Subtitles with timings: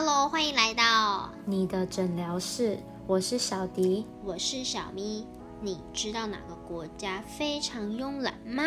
[0.00, 5.26] Hello，欢迎来到你的诊疗室，我是小迪，我是小咪。
[5.60, 8.62] 你知道哪个国家非常慵懒吗？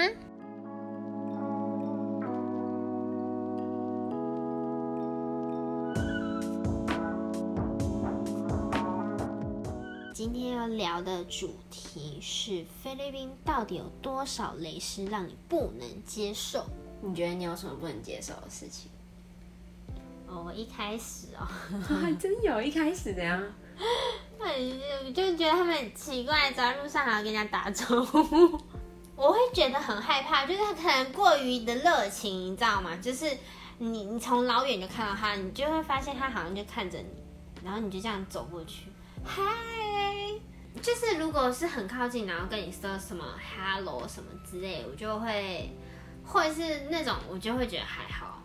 [10.14, 16.66] 今天要聊的主题是菲律宾到底有多少雷士让你不能接受？
[17.02, 18.92] 你觉得你有什么不能接受的事情？
[20.32, 21.46] 哦，我一开始哦，
[22.02, 23.44] 还 真有，一开始怎样？
[24.40, 28.18] 我就觉得他们很奇怪，走在路上还要跟人家打招呼，
[29.16, 32.96] 我会觉得很害怕，就是他可能过于的热情，你知道吗？
[33.02, 33.26] 就是
[33.80, 37.24] 你你从老远就看到他，你就会发现他好像就看着你，
[37.64, 38.86] 然后你就这样走过去，
[39.26, 39.44] 嗨，
[40.82, 45.70] 就是如果是很靠近，然后跟你说什么 hello 什么之类，我就会，
[46.26, 48.41] 或者是那种我就会觉得还好。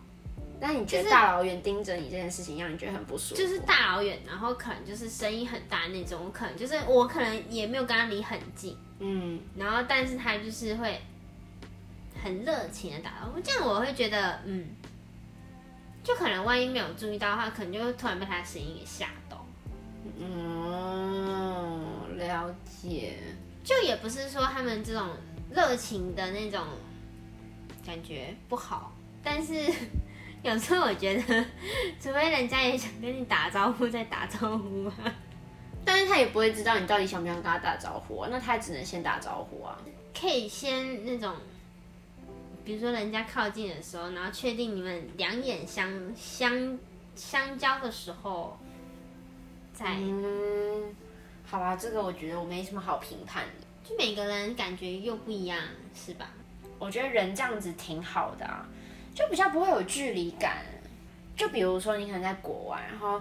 [0.59, 3.35] 那你觉得大老远盯着你这件事情，让你觉得很不舒服？
[3.35, 10.99] 就是大老远，然后可能就是声音很大那种，可能就是我可能也没有跟他离很近，嗯，然后但是他就是会
[12.23, 14.65] 很热情的打招呼，这样我会觉得，嗯，
[16.03, 19.45] 就可能万一没有注意到的话，可能就会突然被他的声音给吓到。
[20.19, 23.19] 嗯，了解。
[23.63, 25.09] 就也不是说他们这种
[25.51, 26.61] 热情的那种
[27.85, 29.71] 感觉不好，但是。
[30.43, 31.45] 有时候我觉得，
[31.99, 34.93] 除非人家也想跟你打招呼再打招呼啊，
[35.83, 39.77] 但是他也不会知道你到底想不想跟他打招呼啊，那他只能先打招呼啊。
[40.17, 41.35] 可以先那种，
[42.63, 46.79] 比如说人家靠近的时候，然后确定你们两眼相相
[47.15, 48.57] 相交的时候，
[49.73, 49.95] 再。
[49.95, 50.95] 嗯，
[51.45, 55.59] 好吧，这个我觉得我没什么好评判的，就每个人感觉又不一样，
[55.93, 56.29] 是吧？
[56.79, 58.67] 我觉得人这样子挺好的啊。
[59.17, 60.57] 就比较不会有距离感，
[61.35, 63.19] 就比如说你可能在国外，然后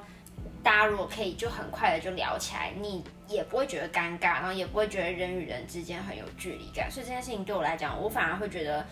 [0.62, 8.84] 大家如果可以就很快的就聊起来，你也不会觉得尴尬，然后也不会觉得人与人之间很有距离感，所以这件事情对我来讲，我反而会觉得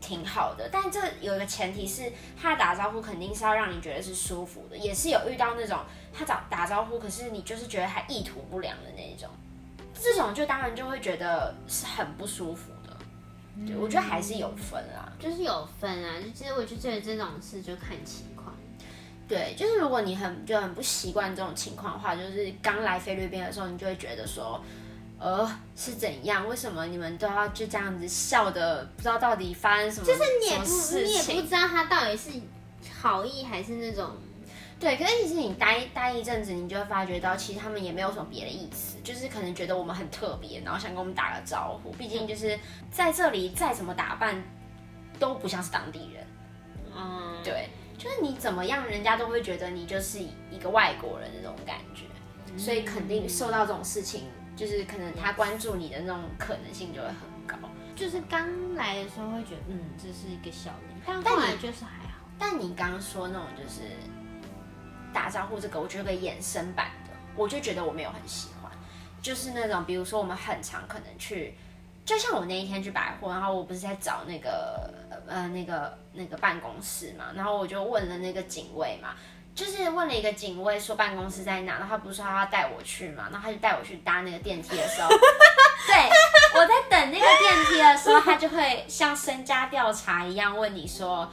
[0.00, 0.68] 挺好的。
[0.70, 5.80] 但这有一个前提是，他打招呼肯定是要让你觉得是舒服的，也是有遇到那种
[6.16, 9.28] 他打打招呼，可是你就是觉得他意图不良的那种，
[9.94, 12.70] 这种就当然就会觉得是很不舒服。
[13.66, 16.20] 对，我觉得还是有分啊，就是有分啊。
[16.20, 18.54] 就其实我就觉得这种事就看情况。
[19.28, 24.62] 对，就是如果你很就很不习惯这种情况的话，就是刚来菲律宾的时候，你就会觉得说，
[25.18, 26.48] 呃，是怎样？
[26.48, 28.84] 为什么你们都要就这样子笑的？
[28.96, 30.06] 不知道到底发生什么？
[30.06, 32.30] 就是你也不你也不知道他到底是
[33.00, 34.10] 好意还是那种。
[34.82, 41.92] 对，可是其实你待待一阵子，你就会发觉到，其实他们也没有什么别的意思，就是可能觉得我们很特别，然后想跟我们打个招呼。
[41.92, 42.58] 毕竟就是
[42.90, 44.42] 在这里再怎么打扮，
[45.20, 46.26] 都不像是当地人。
[46.96, 50.18] 嗯，对，就是你怎么样，人家都会觉得你就是
[50.50, 52.06] 一个外国人那种感觉，
[52.58, 54.24] 所以肯定受到这种事情，
[54.56, 57.16] 就是可能他关注你的那种可能性就会很
[57.46, 57.56] 高。
[57.94, 62.18] 就是刚来的时候会觉得，嗯，这是一个小人，但后来就是还好。
[62.36, 63.82] 但你刚刚说那种就是。
[65.12, 68.70] 打招呼这个，我觉得个衍生版的，我就觉得我没有很喜欢，
[69.20, 71.54] 就是那种，比如说我们很常可能去，
[72.04, 74.90] 就像我那一天去百货，然后我不是在找那个
[75.26, 79.10] 呃那个那个办公室嘛，然后我就问了那个警卫嘛，
[79.54, 85.08] 就是问了一个警卫说办公室在哪，然后他不是说他要带我去嘛，然后他就带我去搭那个电梯的时候，
[85.86, 91.30] 对我在等那个电梯的时候，他就会像身家调查一样问你说。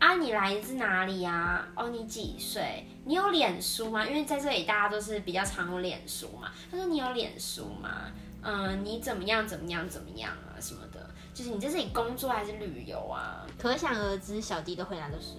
[0.00, 1.68] 啊，你来自哪里呀？
[1.76, 2.86] 哦，你几岁？
[3.04, 4.04] 你有脸书吗？
[4.06, 6.50] 因为在这里大家都是比较常用脸书嘛。
[6.70, 8.10] 他说你有脸书吗？
[8.42, 9.46] 嗯，你怎么样？
[9.46, 9.86] 怎么样？
[9.86, 10.56] 怎么样啊？
[10.58, 13.46] 什么的，就是你在这里工作还是旅游啊？
[13.58, 15.34] 可想而知，小弟的回答都是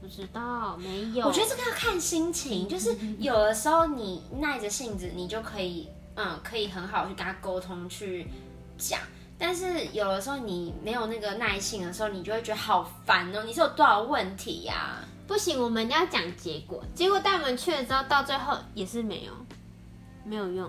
[0.00, 1.26] 不知道，没有。
[1.26, 8.26] 我觉得这个要看心情，就是 有的时候你耐着性子，你就可以，嗯，可以很好去跟他沟通去
[8.78, 8.98] 讲。
[9.44, 13.42] 但是有的时候你没有那个耐性的时候，你就会觉得好烦哦。
[13.44, 15.00] 你是有多少问题呀？
[15.26, 16.80] 不行，我们要讲结果。
[16.94, 19.32] 结果带我们去了之后，到最后也是没有，
[20.24, 20.68] 没有用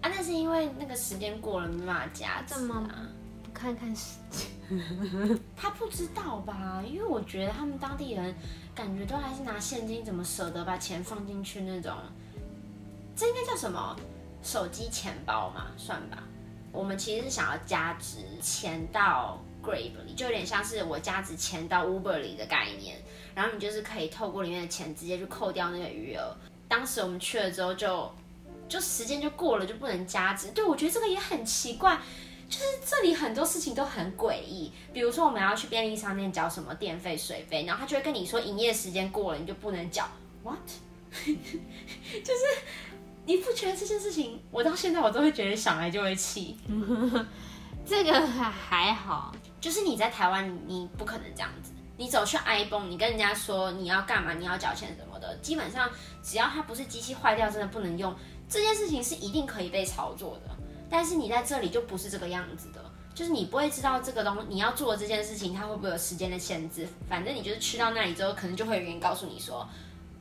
[0.00, 0.02] 啊。
[0.02, 2.88] 那是因为那个时间过了，没办法加怎么
[3.42, 5.40] 不看看时间？
[5.56, 6.80] 他不知道吧？
[6.86, 8.32] 因为我觉得他们当地人
[8.76, 11.92] 感觉都还是拿现金，怎么舍得把钱放进去那种？
[13.16, 13.96] 这应该叫什么？
[14.40, 16.22] 手机钱包嘛，算吧。
[16.72, 22.96] 我们其实是想要加值钱到 Grab 里，就有点像是我加值钱到 Uber 里的概念。
[23.34, 26.36] 然后你就是可以透过里面的钱直接去扣掉那个余额。
[26.68, 28.12] 当时我们去了之后，就
[28.68, 30.48] 就时间就过了，就不能加值。
[30.52, 31.98] 对我觉得这个也很奇怪，
[32.48, 34.72] 就是这里很多事情都很诡异。
[34.92, 40.08] 比如说我们要去便利商店缴什么电费、水费，然后他就会跟你说营业时间过了，你就不能缴。
[40.42, 40.58] what？
[41.12, 42.40] 就是
[43.24, 46.58] 你不觉得这件事情，我到现在我都会觉得想来就会气。
[47.86, 51.72] 这个还还好，就是你在台湾，你不可能这样子。
[51.96, 55.88] 你走去 iPhone，你跟人家说你要干嘛，你要缴钱什么的，基本上
[56.22, 58.12] 只要它不是机器坏掉，真的不能用，
[58.48, 60.56] 这件事情是一定可以被操作的。
[60.90, 62.84] 但是你在这里就不是这个样子的，
[63.14, 66.88] 就是你不会知道这个东你要做的这件事情，它会不会有时间的限制。
[67.08, 69.68] 反正你就是去到那里之后，可能就会有人告诉你说，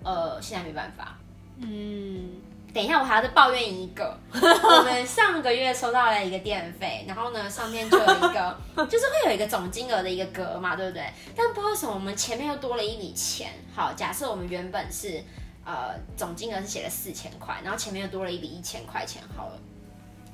[0.04, 1.18] 呃，现在没办法。
[1.58, 2.30] 嗯，
[2.74, 4.18] 等一下，我还要再抱怨一个。
[4.34, 8.58] 我们上个月收到了一个电费，然后呢，上面就有一个，
[8.88, 11.04] 就是会有一个总金额的一个格嘛，对不对？
[11.36, 13.50] 但不知道为什么，我们前面又多了一笔钱。
[13.76, 15.22] 好，假设我们原本是
[15.66, 19.60] 呃总金额是写了四千块，然后前面又多了一笔一千块钱，好了。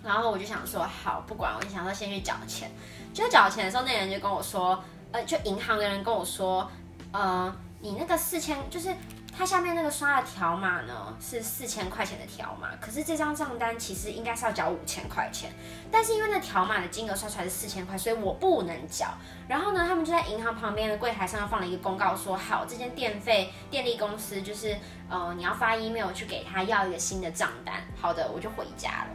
[0.04, 2.70] 然后我就想说，好，不管，我就想说先去缴钱。
[3.14, 4.80] 就缴钱的时候，那人就跟我说，
[5.12, 6.70] 呃，就银行的人跟我说，
[7.12, 7.52] 呃，
[7.82, 8.94] 你那个四千就是。
[9.38, 15.52] 它下面那个刷的条码呢是四千块钱的条码，可是这张账单其实应该是要缴五千块钱，
[15.92, 19.06] 但是因为那条码的金额刷出来是四千块，所以我不能缴。
[19.48, 24.76] 然后呢，他们就在银行旁边的柜台上放了一个公告，说好，这间电费电力公司就是
[25.08, 27.76] 呃你要发 email 去给他要一个新的账单。
[28.02, 29.10] 好的，我就回家了。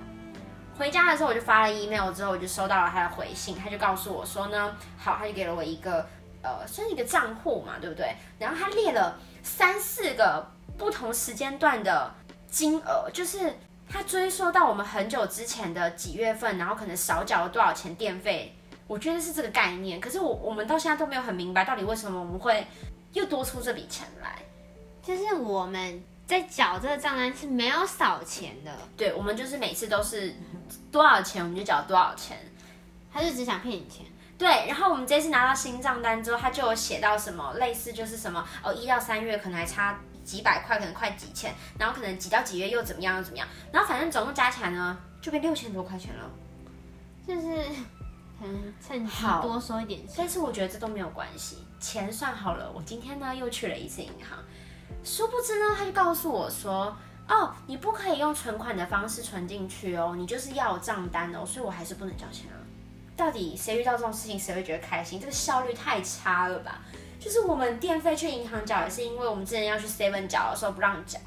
[0.79, 6.07] 回家的时候我就发了 email，之后我就收到了他的回信，他就告诉我说呢，好，他就给了我一个
[6.43, 8.15] 呃算是一个账户嘛，对不对？
[8.39, 9.19] 然后他列了。
[9.43, 12.15] 三四个不同时间段的
[12.51, 13.59] 金额，就是
[13.89, 18.57] 他追溯到我们很久之前的几月份，然后可能少缴了多少钱电费，
[18.87, 20.01] 我觉得是这个概念。
[20.01, 22.67] 可是我我们到现在都没有很明白，到底为什么我们会
[23.13, 24.39] 又多出这笔钱来？
[25.03, 30.35] 就是我们在缴这个账单是没有少钱的，对，我们就是每次都是
[30.91, 32.39] 多少钱我们就缴多少钱，
[33.13, 34.07] 他就只想骗你钱。
[34.43, 46.29] 对，然后我们这次拿到新账单之后，他就有写到什么类似就是什么哦，一到三月可能还差几百块，可能快几千，然后可能几到几月又怎么样又怎么样，然后反正总共加起来呢，就变六千多块钱了，
[47.25, 47.57] 就是
[48.43, 49.13] 嗯趁机
[49.43, 50.17] 多收一点钱。
[50.19, 52.69] 但是我觉得这都没有关系，钱算好了。
[52.75, 54.37] 我今天呢又去了一次银行，
[55.05, 56.97] 殊不知呢他就告诉我说，
[57.29, 62.59] 哦，你不可以用存款的方式存进去哦，你就是要账单哦，所以我还是不能交钱啊。
[63.23, 65.21] 到底谁遇到这种事情谁会觉得开心？
[65.21, 66.81] 这个效率太差了吧！
[67.21, 71.21] 就是我们电费去银行缴，也是因为我们之前要去 Seven 缴的时候不让缴，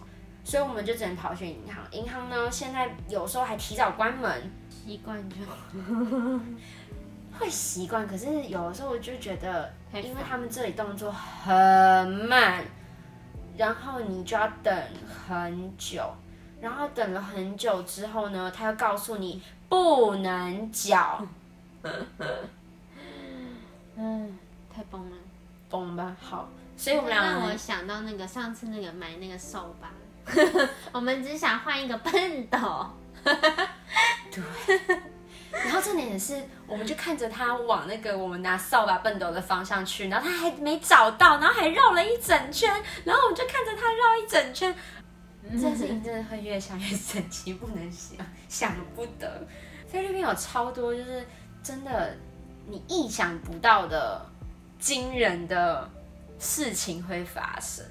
[0.44, 1.77] 所以我们就只能跑去银行。
[1.92, 5.38] 银行呢，现在有时候还提早关门，习惯就
[7.39, 8.06] 会习惯。
[8.06, 11.56] 可是有的时候我就觉得，因为他们这里动作很
[12.27, 12.62] 慢，
[13.56, 14.77] 然后你就要等
[15.30, 16.03] 很久，
[16.59, 21.25] 然后等了很久之后呢，他又告诉你不能缴。
[23.98, 24.38] 嗯，
[24.74, 25.16] 太崩了，
[25.70, 29.90] 崩吧，好，所以我们俩让我想到那个上次那个买那个扫把，
[30.92, 32.90] 我们只想换一个笨斗，
[33.24, 34.44] 对，
[35.52, 42.70] 然后重点也是，我们就看着他往那个我们拿扫把笨斗的方向去，然后他还没找到，然后还绕了一整圈，
[43.06, 44.76] 然后我们就看着他绕一整圈，
[45.50, 48.18] 这件事情真的会越想越神奇，不能想，
[48.50, 49.48] 想不得，
[49.88, 51.26] 菲律宾有超多就是。
[51.65, 52.15] 真的，
[52.67, 54.23] 你意想不到的
[54.77, 55.89] 惊人的
[56.38, 57.83] 事情会发生，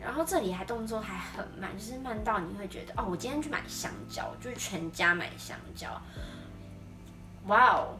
[0.00, 6.00] 然后这里还动作还很慢，就是慢到你会觉得哦，我今天去买香蕉，就是全家买香蕉，
[7.46, 7.94] 哇哦，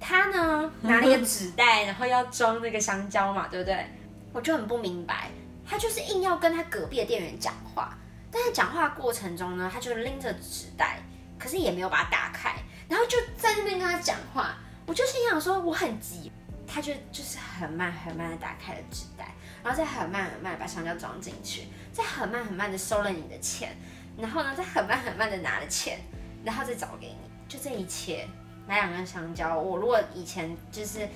[0.00, 3.86] 他呢拿了一个纸袋，然后要装那个香蕉嘛，对不对？
[4.32, 5.30] 我就很不明白，
[5.66, 7.94] 他就是硬要跟他隔壁的店员讲话，
[8.30, 11.02] 但是讲话过程中呢，他就拎着纸袋，
[11.38, 12.54] 可是也没有把它打开。
[12.88, 16.32] 然后就在那边跟他讲话，我就心想说我很急，
[16.66, 23.76] 他就就是很慢很慢的打开了纸袋，然后再很慢很慢把香蕉装进去，再很慢很慢的收了你的钱，
[24.16, 26.00] 然后呢再很慢很慢的拿了钱，
[26.42, 28.26] 然后再找给你，就这一切
[28.66, 31.06] 买两根香蕉，我如果以前就是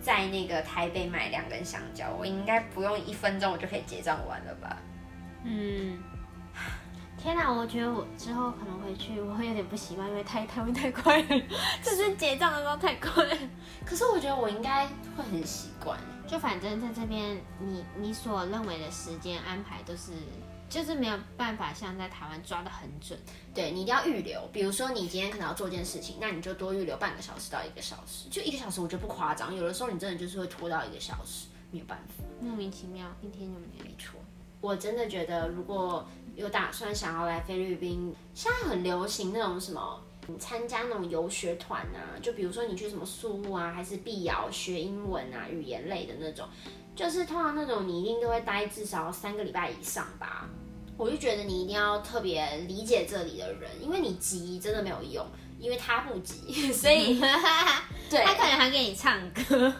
[0.00, 4.76] 在那个台北买两根香蕉，我应该不用一分钟我就可以结账完了吧？
[5.44, 5.98] 嗯。
[7.20, 11.42] 天哪，我觉得我之后可能回去我会有点不习惯，因为太太会太快了，
[11.82, 13.26] 就是结账的时候太快。
[13.84, 20.12] 可是我觉得我应该会很习惯，就反正在这边，你你所认为的时间安排都是，
[20.70, 23.18] 就是没有办法像在台湾抓的很准。
[23.52, 34.20] 对你一定要预留，比如说你今天可能要做件事情，那你就多预留半个小时到一个小时，就一个小时我觉得不夸张，有的时候你真的就是会拖到一个小时，没有办法，莫名其妙一天就没错。
[34.60, 36.06] 我真的觉得如果。
[36.36, 40.00] 有打算想要来菲律宾，现在很流行那种什么，
[40.38, 46.46] 参加那种游学团啊，就比如说你去什么宿务啊，还是碧瑶学英文啊，语言类的那种，
[46.94, 50.48] 就是通常那种你一定都会待至少三个礼拜以上吧。
[50.96, 55.26] 我就觉得你一定要特别理解这里的人，因为你急真的没有用，
[55.58, 57.18] 因为他不急， 所以
[58.08, 59.74] 对他可能还给你唱歌。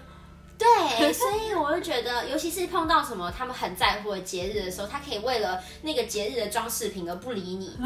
[0.58, 7.78] 对，所以我就觉得，尤其是碰到什么他们很在乎的节日的时候，他可以为了那个节日的装饰品而不理你。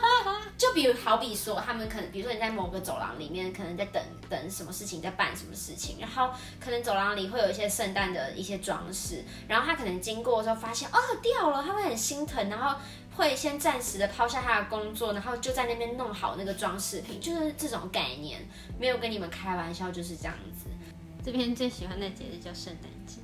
[0.56, 12.78] 就比如好比说，他们可能，比如说你在某个走廊里面，可能在等等什么事情，在办什么事情，然后可能走廊里会有一些圣诞的一些装饰，然后他可能经过的时候发现哦掉了，他会很心疼，然后
[13.16, 18.40] 会先暂时的抛下他的工作，然后就在那边弄好那个装饰品，就是这种概念，
[18.78, 20.70] 没有跟你们开玩笑，就是这样子。
[21.24, 23.20] 这边最喜欢的节日叫圣诞节，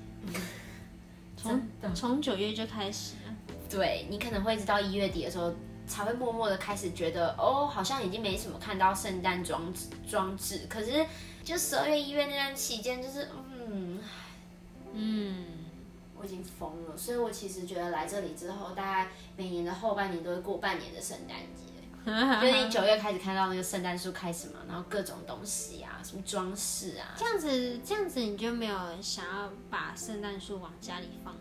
[1.36, 1.60] 从
[1.94, 3.34] 从九月就开始了。
[3.68, 5.54] 对你可能会直到一月底的时候，
[5.86, 9.72] 才会默默的开始觉得，哦，好像已经没什么看到圣诞装
[10.08, 10.66] 装置。
[10.68, 11.04] 可是
[11.44, 13.28] 就十二月、一月那段期间，就是
[13.68, 14.00] 嗯
[14.92, 15.44] 嗯，
[16.18, 16.96] 我已经疯了。
[16.96, 21.69] 所以我其实觉得来这里之后，大概每年的后半年都会过半年的圣诞节。
[22.40, 31.34] 就是你九月开始看到那个圣诞树开始嘛，然后各种东西啊，什么装饰啊，这样子这样子你就没有想要把圣诞树往家里放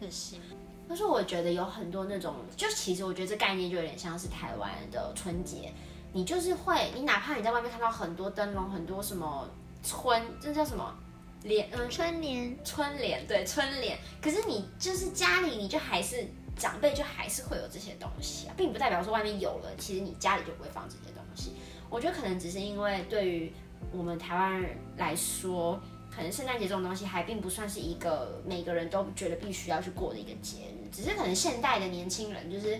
[0.00, 0.40] 的心。
[0.88, 5.70] 但是我觉得有很多那种，就其实我觉得这概念就有点像是台湾的春节，
[6.14, 9.46] 你就是会，你哪怕你在外面看到很多灯笼，很多什么
[9.82, 10.96] 春，这叫什么
[11.42, 11.68] 联？
[11.72, 13.98] 嗯，春联，春联，对，春联。
[14.22, 16.26] 可是你就是家里，你就还是。
[16.58, 21.52] 长辈就还是会有这些东西啊，并不代表说外面有了，其实你家里就不会放这些东西。
[21.88, 23.52] 我觉得可能只是因为对于
[23.92, 25.80] 我们台湾人来说，
[26.14, 32.78] 可能圣诞节这种东西还并不算是一个每个人都觉得必须要去过的一个节日，只是可能现代的年轻人就是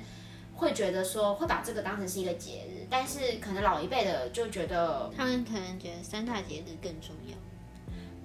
[0.55, 7.37] 会觉得说会把这个当成是一个节日，但是可能老一辈的就觉得他们可能觉得三大节日更重要。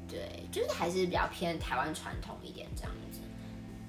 [0.09, 2.91] 对，就是还是比较偏台湾传统一点这样。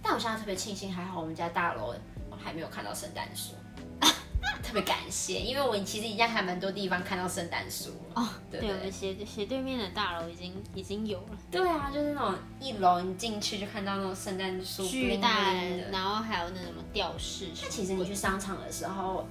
[0.05, 1.95] 但我现在特别庆幸，还好我们家大楼
[2.37, 3.55] 还没有看到圣诞树，
[4.63, 8.29] 特别感谢，因为我其实已经还蛮多地方看到圣诞树哦。
[8.51, 11.39] 对，我们斜斜对面的大楼已经已经有了。
[11.51, 17.49] 对啊，就是那种一楼你进去就看到那种圣诞树巨大的，然后还有那什么吊饰。
[17.63, 19.27] 那其实你去商场的时候。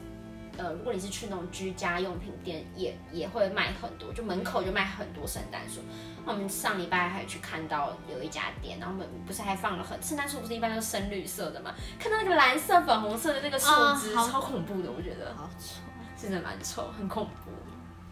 [0.57, 5.81] 呃，如果你是去那种居家用品店，也也会卖很多，就门口就卖很多圣诞树。
[6.25, 11.73] 我们上礼拜还去看到有一家店，然后门不是还放了很圣诞树，不是一般都是深绿色的嘛？
[11.99, 13.67] 看到那个蓝色、粉红色的那个树
[13.99, 15.81] 枝，超恐怖的，我觉得，好丑，
[16.15, 17.51] 真的蛮丑，很恐怖。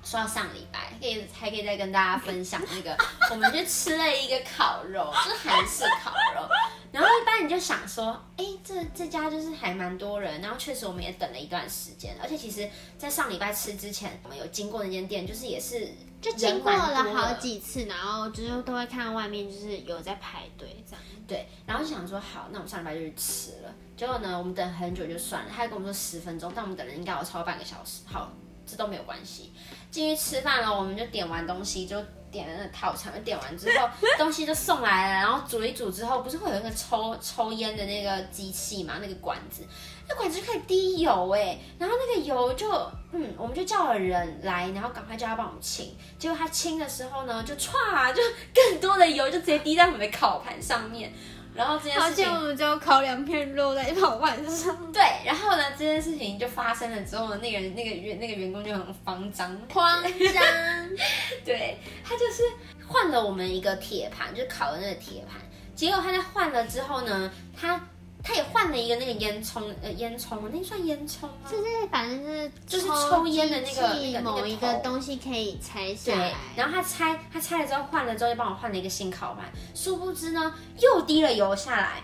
[0.04, 2.98] 说到上礼拜，可以还可以再跟大家分享那个，
[3.32, 6.48] 我们就吃了一个烤肉，就是韩式烤肉。
[6.92, 15.90] 然后一般你就想说，哎，这这家就是还蛮多人，然后确实我们也等了一段时间，而且其实，在上礼拜吃之前，我们有经过那间店，就是也是
[16.20, 21.02] 就经过了好几次，然后就是都会看到外面就是有在排队这样。
[21.26, 23.74] 对，然后就想说，好，那我们上礼拜就去吃了。
[23.96, 28.02] 结果呢，我们等很久就算了，他还跟我们说十分钟，但我们等了应该有超过半个小时。
[28.06, 28.30] 好，
[28.66, 29.54] 这都没有关系。
[29.92, 32.02] 进去吃饭了，我们就点完东西就。
[32.32, 39.00] 点了那套餐，点完之后东西就送来了，然后煮一煮之后，不是会有那个抽抽烟的那个机器嘛？
[39.02, 39.68] 那个管子，
[40.08, 42.72] 那管子就可以滴油哎，然后那个油就
[43.12, 45.94] 嗯，我们就叫了人来，然后赶快叫他帮我们清。
[46.18, 48.22] 结果他清的时候呢，就唰，就
[48.56, 51.12] 更多的油就直接滴在我们的烤盘上面。
[51.54, 54.92] 然后这件事情，我们就烤两片肉在烤盘上。
[54.92, 60.44] 对，然后呢，这件事情就发生了之后，那个人那个员那个员工就很慌张，慌张。
[61.44, 62.44] 对他就是
[62.88, 65.42] 换了我们一个铁盘，就烤的那个铁盘。
[65.76, 67.80] 结果他在换了之后呢，他。
[68.24, 71.50] 他也换了一个那个烟囱，呃，烟囱，那算烟囱吗？
[71.50, 76.34] 就是反正是就是抽烟的那个那个某一个东西可以拆下来。
[76.56, 79.52] 然后他拆，他拆了之后换了之后，又帮我换了一个新烤盘。
[79.74, 82.04] 殊不知呢，又滴了油下来，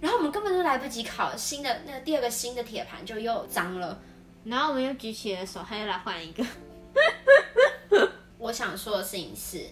[0.00, 3.98] 然后我们根本就来不及烤新的那个第二个新的铁盘就又脏了。
[4.44, 6.44] 然后我们又举起了手，他又来换一个。
[8.38, 9.64] 我想说的事情是。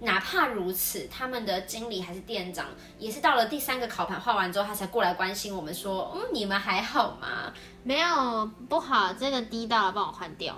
[0.00, 2.66] 哪怕如此，他们的经理还是店长，
[2.98, 7.52] 也是到了第三个烤盘画完之后，他才过来关心我们说：“嗯，你们还好吗？”
[7.82, 10.54] 没有不好，这个滴到了，帮我换掉。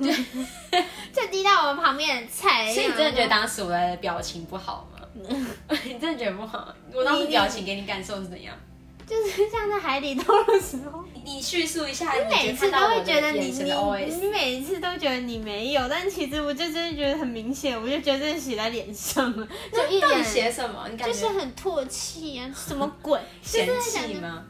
[0.00, 0.12] 对，
[1.12, 2.72] 这滴到我们旁边的菜。
[2.72, 4.98] 所以你真的觉得当时我的表情不好吗？
[5.84, 6.74] 你真的觉得不好？
[6.94, 8.56] 我当时表情给你感受是怎样？
[9.12, 20.88] 就是像在海底捞的时候，你叙述一下，你每次都会觉得你你你每一次都觉得你没有，但其实我就真的觉得很明显，我就觉得这写在脸上了，就一点写什么？
[20.90, 23.20] 你就是很唾弃啊，什么鬼？
[23.42, 24.42] 嫌弃吗？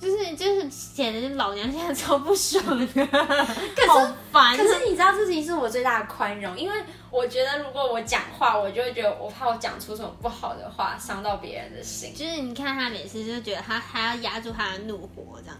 [0.00, 2.64] 就是就是显得老娘现在超不爽
[2.94, 3.06] 的，
[3.88, 4.56] 好烦。
[4.56, 6.76] 可是你知道，这其实是我最大的宽容，因为
[7.10, 12.14] 我觉得如果我讲话，我就会觉得我怕我讲出什么不好的话，伤到别人的心。
[12.14, 15.58] 就是你看他每次就觉得他还要压住他的怒火这样。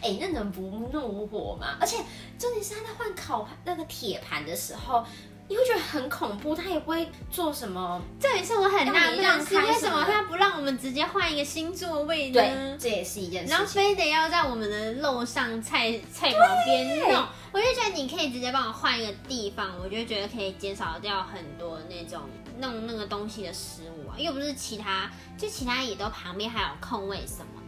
[0.00, 1.76] 哎，那能不怒火吗？
[1.78, 1.98] 而且
[2.38, 5.04] 重点是他在换烤那个铁盘的时候。
[5.46, 8.00] 你会觉得很恐怖，他也不会做什么。
[8.18, 12.32] 这也是我很纳闷，是为什么他不让我们直接换一个新座位呢？
[12.32, 13.50] 对，这也是一件事。
[13.50, 22.22] 然后非得要在我们的肉上菜菜旁边弄，我就觉得你可以直接帮我换一个地方，我就觉得可以减少掉很多那种
[22.58, 27.60] 弄那个东西的失误啊，又不是其他，就其他也都旁边还有空位什么。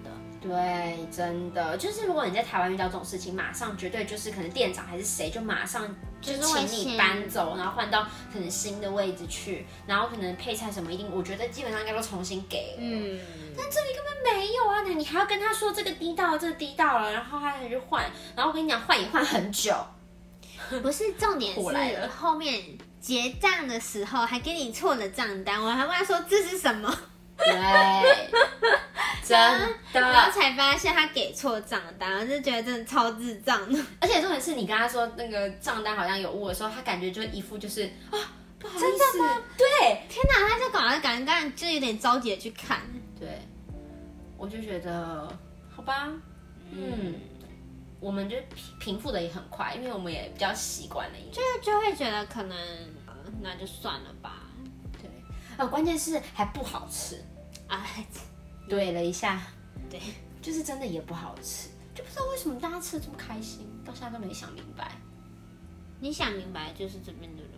[0.49, 5.87] 对，真的就是如果你在台湾遇到这种事情，马上绝对就是可能店长还是谁，就马上
[6.21, 12.77] 就是请你搬走，然后换到可能新的位置去，然后可能配菜什么一定，我觉得基本上应该都重新给。
[12.79, 13.21] 嗯，
[13.57, 19.75] 但这里根本没有啊，那你还要跟他说这个低到了，这个低到了，然后他才去换，然后我跟你讲换也换很久。
[20.83, 22.61] 不是重点是后面
[23.01, 26.93] 结账的时候还给你错了账单，我还问他说这是什么。
[27.37, 28.31] 对，
[29.23, 29.39] 真
[29.93, 33.79] 的，然后才发现他给错账单，我就觉得真的超智障的。
[34.01, 38.19] 而且重点是你跟他说那个账单好像有误的时候，他感觉就一副就是啊，
[38.59, 39.19] 不好意思，
[39.57, 42.81] 对，天哪，他在搞得感觉就有点着急的去看。
[43.19, 43.41] 对，
[44.37, 45.29] 我就觉得
[45.75, 46.11] 好吧，
[46.71, 47.15] 嗯，
[48.01, 52.57] 我们就平平复的也很快，因为我们也比较习惯了，就就会觉得可能
[53.43, 54.43] 那就算了吧。
[55.57, 57.23] 啊，关键是还不好吃
[57.67, 57.87] 啊！
[58.69, 59.41] 对了一下，
[59.89, 60.01] 对，
[60.43, 64.93] 就是真的也不好吃，就不知道为什么大家吃的这么开心，到现在都没想明白。
[65.99, 67.53] 你想明白就是这边的人，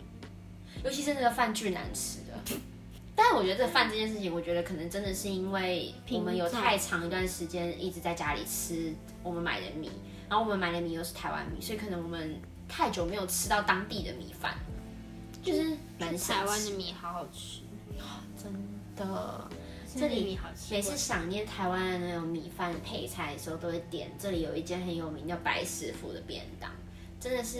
[0.83, 2.57] 尤其是那个饭巨难吃的。
[3.15, 9.91] 但是我觉得这饭这件事情，我觉得可能真的是因为我们有太长一段时间一直在家里吃我们买的米，
[10.29, 12.39] 然后我们买的米又是台湾米，所以可能我们
[12.69, 14.57] 太久没有吃到当地的米饭，
[15.43, 17.61] 就是台湾的米好好吃。
[18.41, 18.51] 真
[18.95, 19.49] 的，
[19.97, 20.37] 这里
[20.69, 26.69] 每次想念台湾的那种米饭配菜的时候，都会点这里有一间很有名叫白师傅的便当，
[27.19, 27.59] 真的是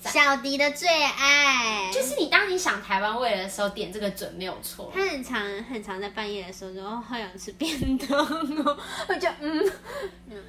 [0.00, 1.90] 小迪的最爱。
[1.92, 4.90] 就是你当你想台湾味的时候，点这个准没有错。
[4.94, 9.72] 他很常很常在半夜的时候说好想吃便当哦，我就嗯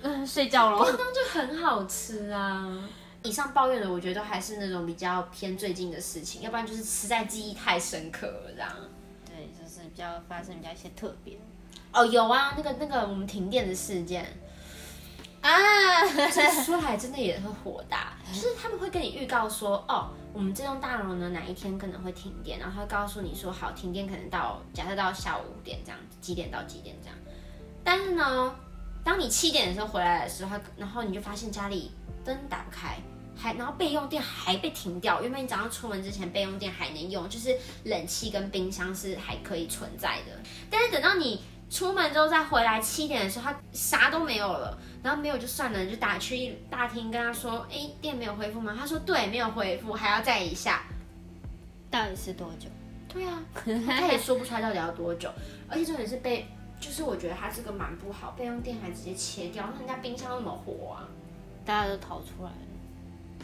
[0.04, 0.84] 嗯睡觉了。
[0.84, 2.88] 便当就很好吃啊。
[3.24, 8.70] 以上抱怨的，我觉得还是那种比较偏最近的事情，要不然就是实在记忆太深刻了这样。
[9.26, 11.38] 对，就是比较发生比较一些特别。
[11.94, 14.26] 哦，有啊，那个那个我们停电的事件
[15.42, 15.52] 啊，
[16.66, 27.18] 说来真的也会火大， 就是他们会跟你预告说，哦，我们这栋大楼呢哪一天可能会停电，然后告诉你说，好，停电可能到假设到下午五点这样，几点到几点这样。
[27.84, 28.56] 但是呢，
[29.04, 31.92] 当你七点的时候回来的时候，然后你就发现家里
[32.24, 32.98] 灯打不开。
[33.36, 40.38] 还然后备用电还被停掉，原本你早上出门之前备用电还能用，就是冷气跟冰箱是还可以存在的。
[40.70, 44.78] 但是等到你出门之后再回来七点的时候，它啥都没有了。
[45.02, 50.84] 然后没有就算了，就打去大厅跟他说：“哎，电没有恢复吗？”他说：“对，没有恢复，还要再一下。”
[51.90, 52.68] 到底是多久？
[53.10, 53.44] 对啊，
[53.88, 55.32] 他也说不出来到底要多久。
[55.68, 56.46] 而且重点是被，
[56.80, 61.10] 就是我觉得他这个蛮不好，备用电还直接切掉，那人家冰箱那么火啊，
[61.66, 62.58] 大家都逃出来了。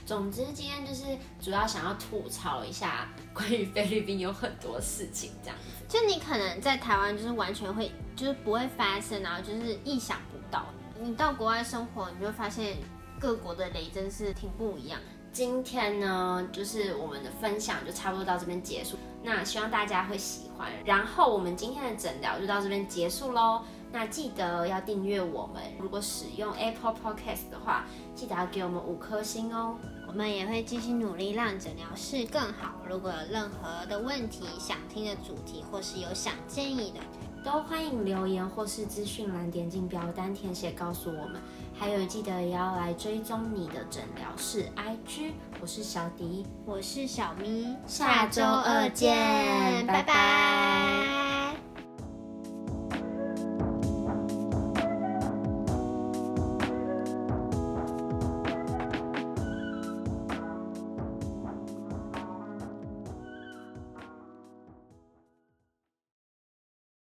[0.05, 1.03] 总之，今天就是
[1.41, 5.83] 主要想要吐槽一下关于菲律宾有很多事情这样子。
[5.89, 10.65] 就你可能在台湾就是完全会就是不会发生，然后就是意想不到。
[10.99, 12.77] 你到国外生活，你就会发现
[13.19, 14.97] 各国的雷真是挺不一样。
[15.33, 18.97] 今天呢，就是我们的分享就差不多到这边结束。
[19.21, 20.71] 那希望大家会喜欢。
[20.85, 23.61] 然后我们今天的诊疗就到这边结束喽。
[23.91, 29.75] 那记得要订阅我们，如果使用 Apple Podcast 的话，记得要给我们五颗星哦。
[30.07, 32.75] 我们也会继续努力让诊疗室更好。
[32.87, 36.99] 如果有任何的问题、想听的主题，或是有想建议的，
[37.43, 41.41] 都欢迎留言或是资讯栏点进表单填写告诉我们。
[41.77, 45.31] 还有记得也要来追踪你的诊疗室 IG。
[45.61, 51.06] 我是小迪，我是小咪，下周二见，拜拜。